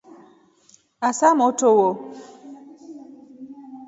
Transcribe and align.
Asa 1.07 1.29
motro 1.39 1.69
wo. 1.77 1.89